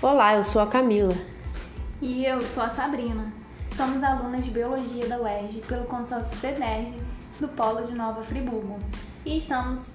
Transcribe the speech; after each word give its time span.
Olá, 0.00 0.36
eu 0.36 0.44
sou 0.44 0.62
a 0.62 0.66
Camila. 0.68 1.12
E 2.00 2.24
eu 2.24 2.40
sou 2.40 2.62
a 2.62 2.68
Sabrina. 2.68 3.32
Somos 3.74 4.00
alunas 4.00 4.44
de 4.44 4.50
Biologia 4.52 5.08
da 5.08 5.20
UERJ 5.20 5.60
pelo 5.62 5.86
consórcio 5.86 6.38
CEDERJ 6.38 6.94
do 7.40 7.48
Polo 7.48 7.82
de 7.82 7.94
Nova 7.94 8.22
Friburgo 8.22 8.78
e 9.26 9.36
estamos 9.36 9.90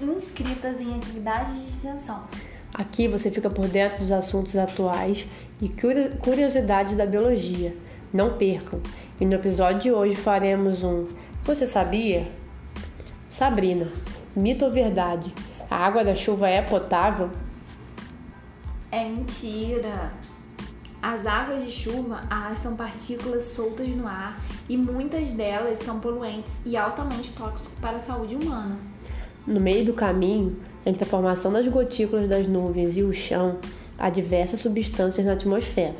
inscritas 0.00 0.80
em 0.80 0.96
atividades 0.96 1.54
de 1.54 1.68
extensão. 1.68 2.24
Aqui 2.74 3.06
você 3.06 3.30
fica 3.30 3.48
por 3.48 3.68
dentro 3.68 3.98
dos 3.98 4.10
assuntos 4.10 4.56
atuais 4.56 5.24
e 5.62 5.72
curiosidades 6.20 6.96
da 6.96 7.06
biologia. 7.06 7.72
Não 8.12 8.36
percam! 8.36 8.80
E 9.20 9.24
no 9.24 9.34
episódio 9.34 9.80
de 9.80 9.92
hoje 9.92 10.16
faremos 10.16 10.82
um 10.82 11.06
Você 11.44 11.68
sabia? 11.68 12.28
Sabrina, 13.30 13.92
mito 14.34 14.64
ou 14.64 14.72
verdade? 14.72 15.32
A 15.70 15.76
água 15.76 16.04
da 16.04 16.16
chuva 16.16 16.48
é 16.48 16.62
potável? 16.62 17.30
É 18.96 19.04
mentira! 19.04 20.10
As 21.02 21.26
águas 21.26 21.62
de 21.62 21.70
chuva 21.70 22.22
arrastam 22.30 22.74
partículas 22.74 23.42
soltas 23.42 23.86
no 23.88 24.06
ar 24.06 24.42
e 24.70 24.74
muitas 24.74 25.30
delas 25.32 25.80
são 25.80 26.00
poluentes 26.00 26.50
e 26.64 26.78
altamente 26.78 27.30
tóxicos 27.34 27.78
para 27.78 27.98
a 27.98 28.00
saúde 28.00 28.34
humana. 28.34 28.78
No 29.46 29.60
meio 29.60 29.84
do 29.84 29.92
caminho, 29.92 30.56
entre 30.86 31.04
a 31.04 31.06
formação 31.06 31.52
das 31.52 31.68
gotículas 31.68 32.26
das 32.26 32.48
nuvens 32.48 32.96
e 32.96 33.02
o 33.02 33.12
chão, 33.12 33.58
há 33.98 34.08
diversas 34.08 34.60
substâncias 34.60 35.26
na 35.26 35.34
atmosfera. 35.34 35.98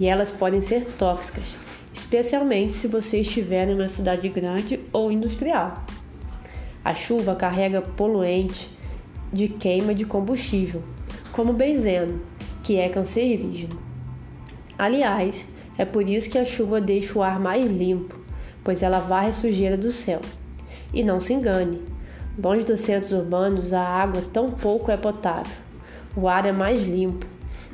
E 0.00 0.06
elas 0.06 0.30
podem 0.30 0.62
ser 0.62 0.86
tóxicas, 0.86 1.44
especialmente 1.92 2.72
se 2.72 2.88
você 2.88 3.20
estiver 3.20 3.68
em 3.68 3.74
uma 3.74 3.90
cidade 3.90 4.30
grande 4.30 4.80
ou 4.94 5.12
industrial. 5.12 5.84
A 6.82 6.94
chuva 6.94 7.36
carrega 7.36 7.82
poluentes 7.82 8.66
de 9.30 9.46
queima 9.46 9.94
de 9.94 10.06
combustível, 10.06 10.82
como 11.38 11.52
benzeno, 11.52 12.20
que 12.64 12.78
é 12.78 12.88
cancerígeno. 12.88 13.78
Aliás, 14.76 15.46
é 15.78 15.84
por 15.84 16.02
isso 16.10 16.28
que 16.28 16.36
a 16.36 16.44
chuva 16.44 16.80
deixa 16.80 17.16
o 17.16 17.22
ar 17.22 17.38
mais 17.38 17.64
limpo, 17.64 18.18
pois 18.64 18.82
ela 18.82 18.98
varre 18.98 19.28
a 19.28 19.32
sujeira 19.32 19.76
do 19.76 19.92
céu. 19.92 20.20
E 20.92 21.04
não 21.04 21.20
se 21.20 21.32
engane, 21.32 21.80
longe 22.36 22.64
dos 22.64 22.80
centros 22.80 23.12
urbanos 23.12 23.72
a 23.72 23.80
água 23.80 24.20
tão 24.32 24.50
pouco 24.50 24.90
é 24.90 24.96
potável. 24.96 25.56
O 26.16 26.26
ar 26.26 26.44
é 26.44 26.50
mais 26.50 26.82
limpo, 26.82 27.24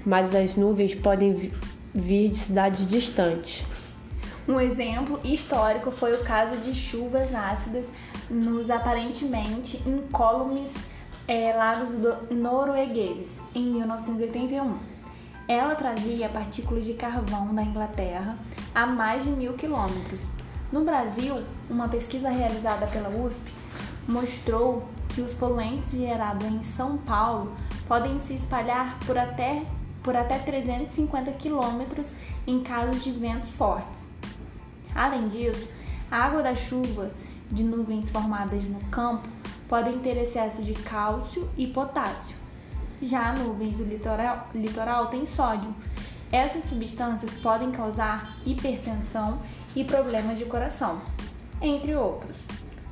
mas 0.05 0.35
as 0.35 0.57
nuvens 0.57 0.95
podem 0.95 1.51
vir 1.95 2.33
de 2.33 2.37
cidades 2.37 2.87
distantes. 2.87 3.65
Um 4.47 4.61
exemplo 4.61 5.19
histórico 5.25 5.91
foi 5.91 6.13
o 6.13 6.23
caso 6.23 6.59
de 6.59 6.75
chuvas 6.75 7.35
ácidas 7.35 7.87
nos 8.29 8.69
aparentemente 8.69 9.81
incólumes 9.89 10.71
é, 11.27 11.53
lagos 11.53 11.91
noruegueses 12.31 13.41
em 13.55 13.73
1981. 13.73 14.77
Ela 15.47 15.75
trazia 15.75 16.29
partículas 16.29 16.85
de 16.85 16.95
carvão 16.95 17.55
da 17.55 17.63
Inglaterra 17.63 18.37
a 18.75 18.87
mais 18.87 19.25
de 19.25 19.31
mil 19.31 19.55
quilômetros. 19.55 20.21
No 20.73 20.85
Brasil, 20.85 21.43
uma 21.69 21.89
pesquisa 21.89 22.29
realizada 22.31 22.87
pela 22.87 23.09
USP 23.09 23.53
mostrou 24.09 24.89
que 25.09 25.21
os 25.21 25.33
poluentes 25.35 25.93
gerados 25.93 26.47
em 26.47 26.63
São 26.65 26.99
Paulo 26.99 27.53
podem 27.87 28.19
se 28.21 28.35
espalhar 28.35 28.99
por 29.07 29.17
até, 29.17 29.63
por 30.03 30.17
até 30.17 30.39
350 30.39 31.33
quilômetros 31.33 32.07
em 32.47 32.63
casos 32.63 33.05
de 33.05 33.13
ventos 33.13 33.55
fortes. 33.55 33.97
Além 34.95 35.29
disso, 35.29 35.69
a 36.11 36.19
água 36.19 36.43
da 36.43 36.57
chuva 36.57 37.11
de 37.51 37.63
nuvens 37.63 38.11
formadas 38.11 38.65
no 38.65 38.81
campo 38.91 39.29
podem 39.69 39.99
ter 40.01 40.17
excesso 40.17 40.63
de 40.63 40.73
cálcio 40.73 41.49
e 41.57 41.67
potássio. 41.67 42.37
Já 43.03 43.33
nuvens 43.33 43.77
do 43.77 43.85
litoral, 43.85 44.49
litoral 44.55 45.07
têm 45.09 45.27
sódio. 45.27 45.75
Essas 46.33 46.65
substâncias 46.65 47.33
podem 47.35 47.71
causar 47.71 48.39
hipertensão 48.45 49.41
e 49.75 49.85
problemas 49.85 50.39
de 50.39 50.45
coração, 50.45 51.01
entre 51.61 51.95
outros. 51.95 52.39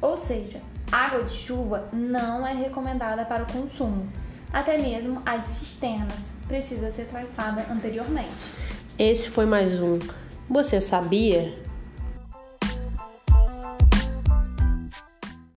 Ou 0.00 0.16
seja, 0.16 0.60
água 0.90 1.24
de 1.24 1.34
chuva 1.34 1.88
não 1.92 2.46
é 2.46 2.52
recomendada 2.52 3.24
para 3.24 3.44
o 3.44 3.52
consumo. 3.52 4.08
Até 4.52 4.76
mesmo 4.76 5.22
a 5.24 5.38
de 5.38 5.48
cisternas 5.48 6.30
precisa 6.46 6.90
ser 6.90 7.06
tratada 7.06 7.66
anteriormente. 7.72 8.52
Esse 8.98 9.30
foi 9.30 9.46
mais 9.46 9.80
um. 9.80 9.98
Você 10.50 10.80
sabia? 10.80 11.58